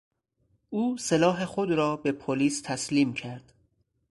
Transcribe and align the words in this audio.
او 0.69 0.97
سلاح 0.97 1.45
خود 1.45 1.71
را 1.71 1.95
به 1.97 2.11
پلیس 2.11 2.61
تسلیم 2.65 3.13
کرد. 3.13 3.53